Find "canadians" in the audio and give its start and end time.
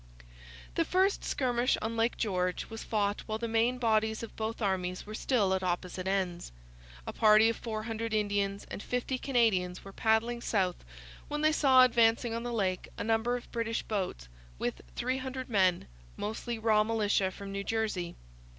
9.19-9.85